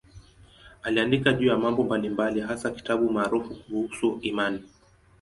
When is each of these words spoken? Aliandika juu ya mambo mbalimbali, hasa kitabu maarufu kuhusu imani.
Aliandika 0.83 1.33
juu 1.33 1.47
ya 1.47 1.57
mambo 1.57 1.83
mbalimbali, 1.83 2.39
hasa 2.41 2.71
kitabu 2.71 3.09
maarufu 3.11 3.55
kuhusu 3.55 4.19
imani. 4.21 4.63